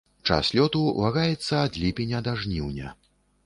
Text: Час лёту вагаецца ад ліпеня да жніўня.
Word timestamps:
Час 0.29 0.47
лёту 0.59 0.81
вагаецца 1.03 1.53
ад 1.67 1.79
ліпеня 1.87 2.25
да 2.29 2.37
жніўня. 2.43 2.87